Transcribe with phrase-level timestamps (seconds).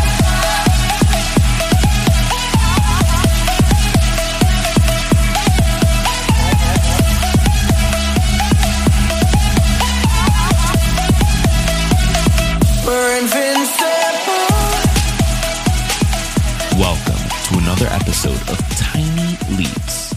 [18.03, 20.13] Episode of Tiny Leaps.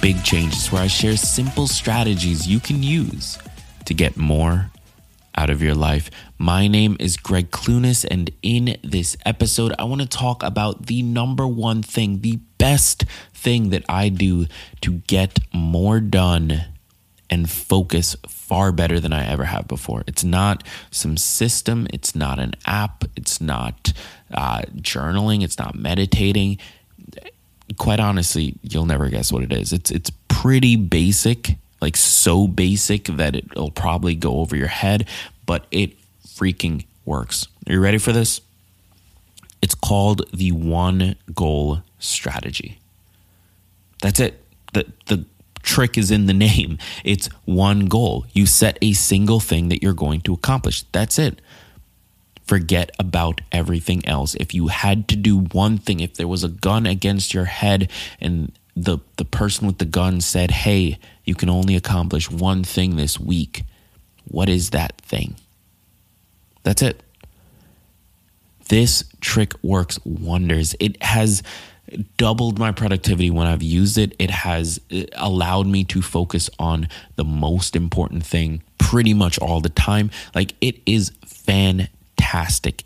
[0.00, 3.36] Big changes where I share simple strategies you can use
[3.84, 4.70] to get more
[5.34, 6.08] out of your life.
[6.38, 11.02] My name is Gregg Clunis, and in this episode, I want to talk about the
[11.02, 13.04] number one thing, the best
[13.34, 14.46] thing that I do
[14.82, 16.66] to get more done
[17.28, 20.04] and focus far better than I ever have before.
[20.06, 23.92] It's not some system, it's not an app, it's not
[24.32, 26.58] uh, journaling, it's not meditating.
[27.76, 29.72] Quite honestly, you'll never guess what it is.
[29.72, 35.08] It's it's pretty basic, like so basic that it'll probably go over your head,
[35.46, 37.48] but it freaking works.
[37.66, 38.40] Are you ready for this?
[39.62, 42.78] It's called the one goal strategy.
[44.02, 44.44] That's it.
[44.74, 45.24] The the
[45.62, 46.78] trick is in the name.
[47.04, 48.26] It's one goal.
[48.32, 50.84] You set a single thing that you're going to accomplish.
[50.92, 51.40] That's it.
[52.46, 54.34] Forget about everything else.
[54.36, 57.90] If you had to do one thing, if there was a gun against your head
[58.20, 62.96] and the the person with the gun said, "Hey, you can only accomplish one thing
[62.96, 63.64] this week."
[64.28, 65.36] What is that thing?
[66.62, 67.02] That's it.
[68.68, 70.74] This trick works wonders.
[70.80, 71.42] It has
[72.16, 74.14] doubled my productivity when I've used it.
[74.18, 74.80] It has
[75.14, 80.10] allowed me to focus on the most important thing pretty much all the time.
[80.34, 81.92] Like it is fantastic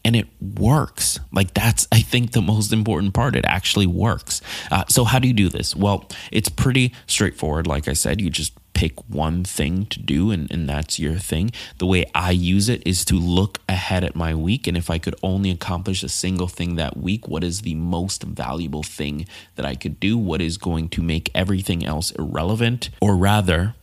[0.04, 1.18] and it works.
[1.32, 3.34] Like that's, I think, the most important part.
[3.34, 4.40] It actually works.
[4.70, 5.74] Uh, so, how do you do this?
[5.74, 7.66] Well, it's pretty straightforward.
[7.66, 11.50] Like I said, you just pick one thing to do and, and that's your thing.
[11.78, 14.66] The way I use it is to look ahead at my week.
[14.66, 18.22] And if I could only accomplish a single thing that week, what is the most
[18.22, 19.26] valuable thing
[19.56, 20.16] that I could do?
[20.16, 22.88] What is going to make everything else irrelevant?
[23.02, 23.74] Or rather,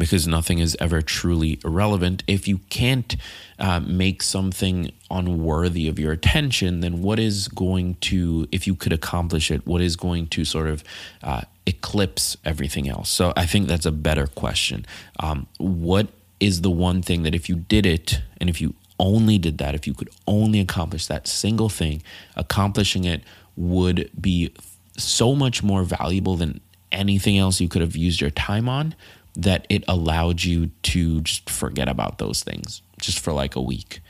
[0.00, 2.24] because nothing is ever truly irrelevant.
[2.26, 3.14] If you can't
[3.58, 8.94] uh, make something unworthy of your attention, then what is going to, if you could
[8.94, 10.82] accomplish it, what is going to sort of
[11.22, 13.10] uh, eclipse everything else?
[13.10, 14.86] So I think that's a better question.
[15.20, 16.08] Um, what
[16.40, 19.74] is the one thing that if you did it and if you only did that,
[19.74, 22.02] if you could only accomplish that single thing,
[22.36, 23.22] accomplishing it
[23.54, 24.50] would be
[24.96, 26.60] so much more valuable than
[26.90, 28.94] anything else you could have used your time on
[29.34, 34.00] that it allowed you to just forget about those things just for like a week.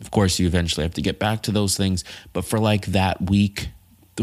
[0.00, 3.30] Of course, you eventually have to get back to those things, but for like that
[3.30, 3.68] week,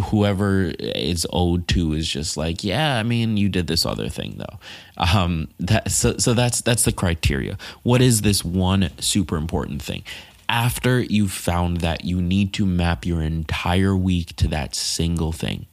[0.09, 4.35] whoever is owed to is just like, yeah, I mean, you did this other thing
[4.37, 4.59] though.
[4.97, 7.57] Um, that so so that's that's the criteria.
[7.83, 10.03] What is this one super important thing?
[10.49, 15.65] After you've found that, you need to map your entire week to that single thing.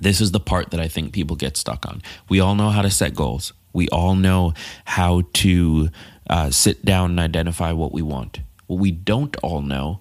[0.00, 2.02] This is the part that I think people get stuck on.
[2.28, 3.52] We all know how to set goals.
[3.72, 5.88] We all know how to
[6.28, 8.40] uh, sit down and identify what we want.
[8.66, 10.00] What we don't all know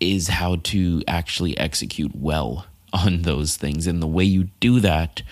[0.00, 3.86] is how to actually execute well on those things.
[3.86, 5.22] And the way you do that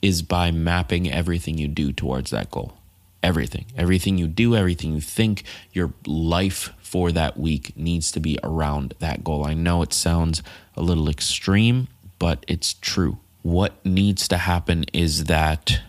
[0.00, 2.76] is by mapping everything you do towards that goal.
[3.22, 8.36] Everything, everything you do, everything you think, your life for that week needs to be
[8.42, 9.46] around that goal.
[9.46, 10.42] I know it sounds
[10.76, 11.86] a little extreme,
[12.22, 13.18] but it's true.
[13.42, 15.80] What needs to happen is that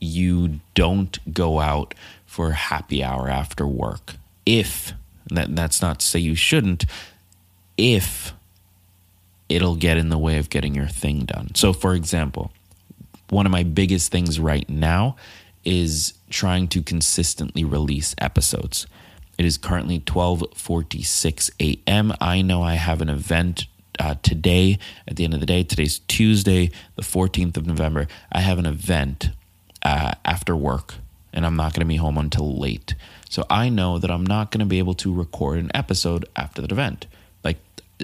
[0.00, 1.94] you don't go out
[2.24, 4.14] for happy hour after work.
[4.46, 4.94] If
[5.26, 6.86] that, that's not to say you shouldn't,
[7.76, 8.32] if
[9.50, 11.54] it'll get in the way of getting your thing done.
[11.54, 12.52] So, for example,
[13.28, 15.16] one of my biggest things right now
[15.62, 18.86] is trying to consistently release episodes.
[19.36, 22.14] It is currently 12:46 a.m.
[22.18, 23.66] I know I have an event
[23.98, 28.40] uh, today, at the end of the day, today's Tuesday, the 14th of November, I
[28.40, 29.30] have an event
[29.82, 30.94] uh, after work
[31.32, 32.94] and I'm not going to be home until late.
[33.28, 36.62] So I know that I'm not going to be able to record an episode after
[36.62, 37.06] that event.
[37.44, 37.58] Like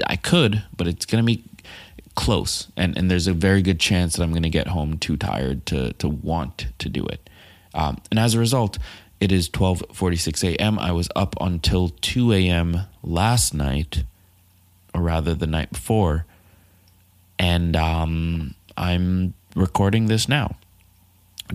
[0.06, 1.42] I could, but it's going to be
[2.14, 5.16] close and, and there's a very good chance that I'm going to get home too
[5.16, 7.30] tired to, to want to do it.
[7.74, 8.78] Um, and as a result,
[9.22, 10.80] it is 12:46 a.m.
[10.80, 12.80] I was up until 2 a.m.
[13.04, 14.02] last night,
[14.94, 16.26] or rather the night before,
[17.38, 20.56] and um, I'm recording this now.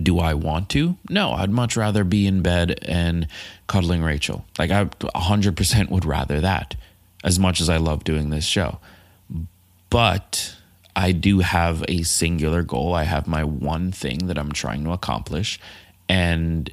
[0.00, 0.96] Do I want to?
[1.10, 3.26] No, I'd much rather be in bed and
[3.66, 4.44] cuddling Rachel.
[4.58, 6.76] Like I 100% would rather that,
[7.24, 8.78] as much as I love doing this show.
[9.90, 10.54] But
[10.94, 12.94] I do have a singular goal.
[12.94, 15.58] I have my one thing that I'm trying to accomplish,
[16.08, 16.70] and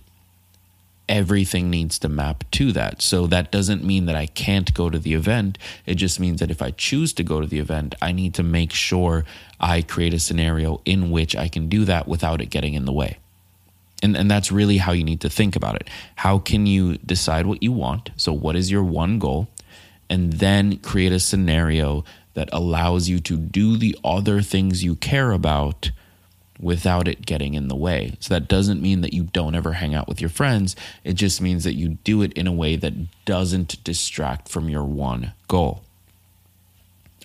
[1.08, 3.02] everything needs to map to that.
[3.02, 5.58] So that doesn't mean that I can't go to the event.
[5.86, 8.44] It just means that if I choose to go to the event, I need to
[8.44, 9.26] make sure
[9.60, 12.94] I create a scenario in which I can do that without it getting in the
[12.94, 13.18] way.
[14.04, 15.90] And, and that's really how you need to think about it.
[16.16, 18.12] How can you decide what you want?
[18.18, 19.48] So, what is your one goal?
[20.10, 22.04] And then create a scenario
[22.34, 25.92] that allows you to do the other things you care about
[26.60, 28.16] without it getting in the way.
[28.20, 30.76] So that doesn't mean that you don't ever hang out with your friends.
[31.04, 34.84] It just means that you do it in a way that doesn't distract from your
[34.84, 35.82] one goal.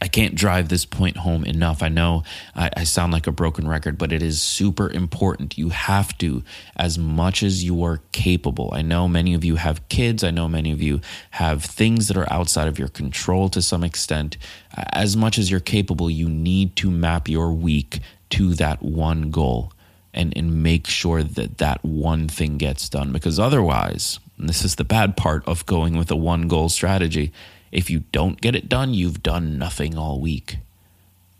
[0.02, 1.82] I can't drive this point home enough.
[1.82, 2.24] I know
[2.54, 5.58] I, I, sound like a broken record, but it is super important.
[5.58, 6.42] You have to,
[6.74, 8.70] as much as you are capable.
[8.72, 10.24] I know many of you have kids.
[10.24, 11.02] I know many of you
[11.32, 14.38] have things that are outside of your control to some extent.
[14.74, 18.00] As much as you're capable, you need to map your week
[18.30, 19.72] to that one goal
[20.12, 23.12] and, and make sure that that one thing gets done.
[23.12, 27.32] Because otherwise, this is the bad part of going with a one goal strategy.
[27.70, 30.58] If you don't get it done, you've done nothing all week.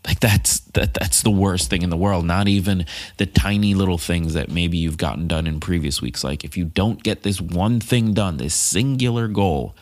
[0.05, 2.25] Like that's that that's the worst thing in the world.
[2.25, 2.85] Not even
[3.17, 6.23] the tiny little things that maybe you've gotten done in previous weeks.
[6.23, 9.75] Like if you don't get this one thing done, this singular goal,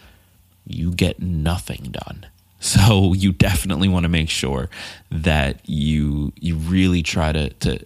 [0.66, 2.26] you get nothing done.
[2.60, 4.70] So you definitely want to make sure
[5.12, 7.80] that you you really try to to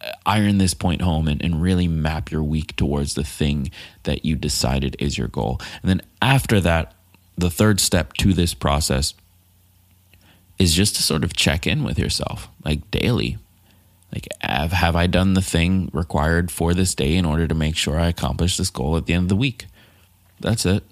[0.00, 3.70] uh, iron this point home and, and really map your week towards the thing
[4.04, 5.60] that you decided is your goal.
[5.82, 6.94] And then after that,
[7.36, 9.14] the third step to this process
[10.58, 13.36] is just to sort of check in with yourself, like daily.
[14.10, 17.76] Like, have, have I done the thing required for this day in order to make
[17.76, 19.66] sure I accomplish this goal at the end of the week?
[20.40, 20.82] That's it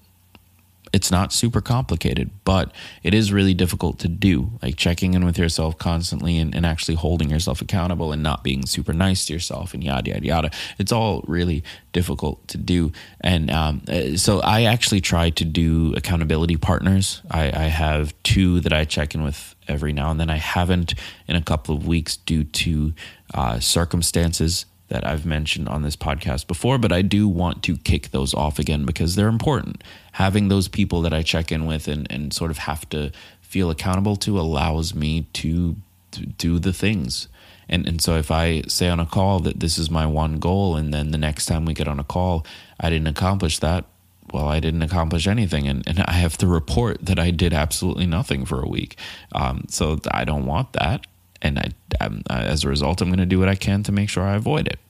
[0.95, 2.71] it's not super complicated, but
[3.03, 4.53] it is really difficult to do.
[4.63, 8.65] Like checking in with yourself constantly and, and actually holding yourself accountable and not being
[8.65, 10.51] super nice to yourself and yada, yada, yada.
[10.79, 12.93] It's all really difficult to do.
[13.21, 17.23] And um, uh, so I actually try to do accountability partners.
[17.29, 20.31] I, I have two that I check in with every now and then.
[20.31, 20.95] I haven't
[21.27, 22.95] in a couple of weeks due to
[23.35, 28.11] uh, circumstances that I've mentioned on this podcast before, but I do want to kick
[28.11, 29.83] those off again because they're important.
[30.13, 33.11] Having those people that I check in with and, and sort of have to
[33.41, 35.77] feel accountable to allows me to,
[36.11, 37.29] to do the things.
[37.69, 40.77] And, and so if I say on a call that this is my one goal,
[40.77, 42.45] and then the next time we get on a call,
[42.79, 43.87] I didn't accomplish that,
[44.33, 45.67] well, I didn't accomplish anything.
[45.67, 48.99] And, and I have to report that I did absolutely nothing for a week.
[49.33, 51.07] Um, so I don't want that
[51.45, 51.71] and I,
[52.01, 54.35] I'm, as a result, I'm going to do what I can to make sure I
[54.35, 54.81] avoid it.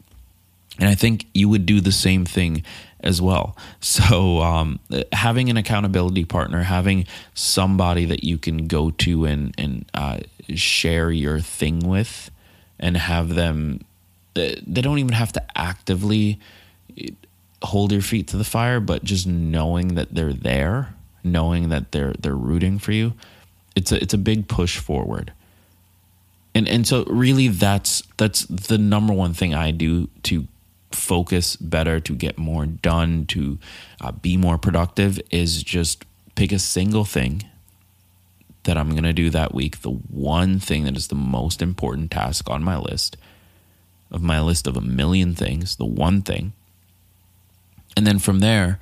[0.78, 2.62] And I think you would do the same thing
[3.00, 3.56] as well.
[3.80, 4.80] So, um,
[5.12, 10.20] having an accountability partner, having somebody that you can go to and and uh,
[10.54, 12.30] share your thing with,
[12.80, 13.80] and have them,
[14.34, 16.40] they don't even have to actively
[17.62, 22.14] hold your feet to the fire, but just knowing that they're there, knowing that they're
[22.18, 23.12] they're rooting for you,
[23.76, 25.32] it's a it's a big push forward
[26.54, 30.46] and and so really that's that's the number one thing I do to
[30.92, 33.58] focus better, to get more done, to
[34.00, 36.04] uh, be more productive is just
[36.36, 37.44] pick a single thing
[38.62, 42.10] that I'm going to do that week, the one thing that is the most important
[42.10, 43.16] task on my list
[44.10, 46.52] of my list of a million things, the one thing.
[47.96, 48.78] And then from there,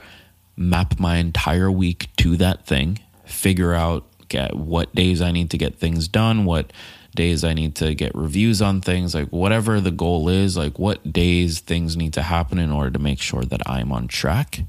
[0.57, 4.05] map my entire week to that thing, figure out
[4.53, 6.73] what days I need to get things done, what
[7.15, 11.13] days I need to get reviews on things, like whatever the goal is, like what
[11.13, 14.61] days things need to happen in order to make sure that I'm on track.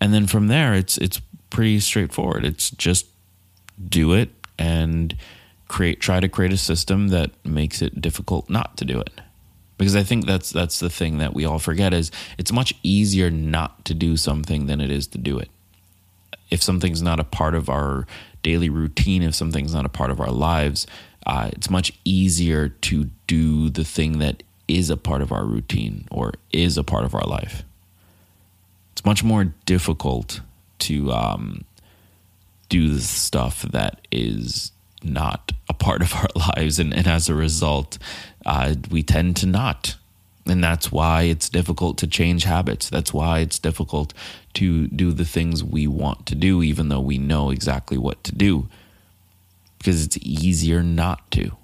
[0.00, 1.20] And then from there it's it's
[1.50, 2.44] pretty straightforward.
[2.44, 3.06] It's just
[3.88, 5.16] do it and
[5.68, 9.20] create try to create a system that makes it difficult not to do it.
[9.78, 13.30] Because I think that's that's the thing that we all forget is it's much easier
[13.30, 15.50] not to do something than it is to do it.
[16.50, 18.06] If something's not a part of our
[18.42, 20.86] daily routine, if something's not a part of our lives,
[21.26, 26.06] uh, it's much easier to do the thing that is a part of our routine
[26.10, 27.64] or is a part of our life.
[28.92, 30.40] It's much more difficult
[30.80, 31.64] to um,
[32.68, 34.72] do the stuff that is
[35.02, 36.78] not a part of our lives.
[36.78, 37.98] And, and as a result,
[38.44, 39.96] uh, we tend to not.
[40.46, 42.88] And that's why it's difficult to change habits.
[42.88, 44.14] That's why it's difficult
[44.54, 48.34] to do the things we want to do, even though we know exactly what to
[48.34, 48.68] do,
[49.78, 51.56] because it's easier not to.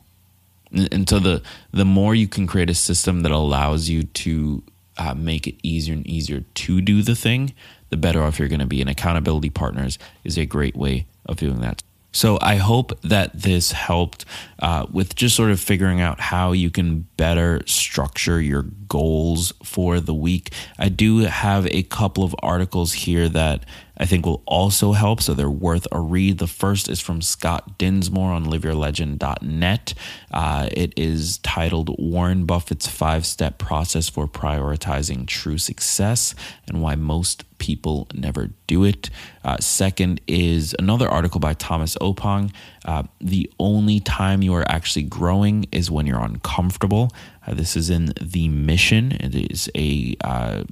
[0.72, 4.62] And so the the more you can create a system that allows you to
[4.96, 7.52] uh, make it easier and easier to do the thing,
[7.90, 8.80] the better off you're going to be.
[8.80, 11.82] And accountability partners is a great way of doing that.
[12.12, 14.26] So I hope that this helped
[14.58, 19.98] uh, with just sort of figuring out how you can better structure your goals for
[19.98, 20.52] the week.
[20.78, 23.64] I do have a couple of articles here that
[24.02, 25.22] I think will also help.
[25.22, 26.38] So they're worth a read.
[26.38, 29.94] The first is from Scott Dinsmore on liveyourlegend.net.
[30.32, 36.34] Uh, it is titled Warren Buffett's Five Step Process for Prioritizing True Success
[36.66, 39.08] and Why Most People Never Do It.
[39.44, 42.52] Uh, second is another article by Thomas Oppong.
[42.84, 47.12] Uh, the only time you are actually growing is when you're uncomfortable.
[47.46, 49.12] Uh, this is in The Mission.
[49.12, 50.64] It is a uh,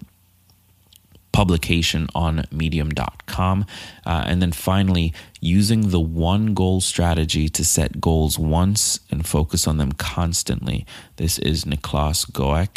[1.32, 3.64] publication on medium.com.
[4.04, 9.66] Uh, and then finally, using the one goal strategy to set goals once and focus
[9.66, 10.86] on them constantly.
[11.16, 12.68] This is Niklas I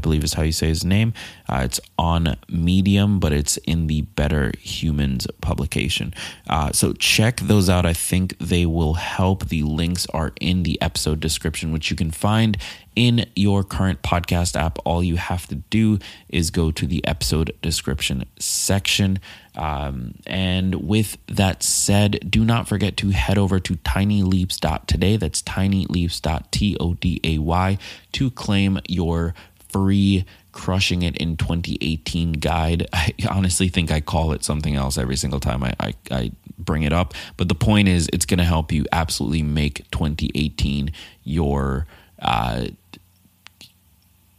[0.00, 1.12] believe is how you say his name.
[1.48, 6.12] Uh, it's on Medium, but it's in the Better Humans publication.
[6.48, 7.86] Uh, so check those out.
[7.86, 9.48] I think they will help.
[9.48, 12.56] The links are in the episode description, which you can find
[12.96, 14.78] in your current podcast app.
[14.84, 19.20] All you have to do is go to the episode description section.
[19.56, 25.16] Um, and with that said, do not forget to head over to tinyleaps.today.
[25.16, 27.78] That's tinyleaps.today
[28.12, 29.34] to claim your
[29.70, 32.88] free crushing it in 2018 guide.
[32.92, 36.82] I honestly think I call it something else every single time I, I, I bring
[36.82, 37.14] it up.
[37.36, 40.92] But the point is, it's going to help you absolutely make 2018
[41.24, 41.86] your
[42.20, 42.66] uh,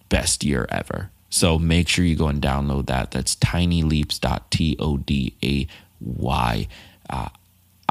[0.09, 1.09] best year ever.
[1.29, 3.11] So make sure you go and download that.
[3.11, 5.67] That's tinyleaps.today.
[7.09, 7.29] Uh,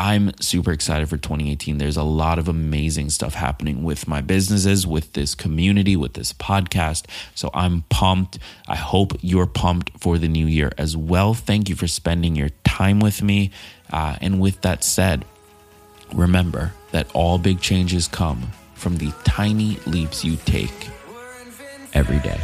[0.00, 1.76] I'm super excited for 2018.
[1.76, 6.32] There's a lot of amazing stuff happening with my businesses, with this community, with this
[6.32, 7.04] podcast.
[7.34, 8.38] So I'm pumped.
[8.66, 11.34] I hope you're pumped for the new year as well.
[11.34, 13.50] Thank you for spending your time with me.
[13.92, 15.26] Uh, and with that said,
[16.14, 20.88] remember that all big changes come from the tiny leaps you take
[21.92, 22.40] every day.